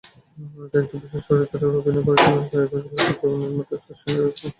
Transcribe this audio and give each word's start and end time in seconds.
এতে 0.59 0.77
একটি 0.81 0.95
বিশেষ 1.01 1.21
চরিত্রে 1.27 1.65
অভিনয় 1.71 2.03
করেছিলেন 2.07 2.43
প্রয়াত 2.49 2.71
চলচ্চিত্র 2.83 3.25
নির্মাতা 3.41 3.75
চাষী 3.83 4.05
নজরুল 4.07 4.29
ইসলাম। 4.29 4.49